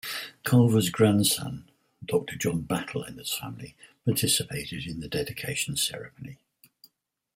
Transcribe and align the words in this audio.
Culver's 0.43 0.89
grandson, 0.89 1.69
Doctor 2.03 2.35
John 2.35 2.61
Battle, 2.61 3.03
and 3.03 3.19
his 3.19 3.31
family 3.35 3.75
participated 4.03 4.87
in 4.87 4.99
the 4.99 5.07
dedication 5.07 5.77
ceremony. 5.77 6.39